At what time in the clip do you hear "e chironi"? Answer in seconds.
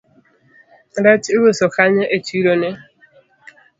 2.15-2.69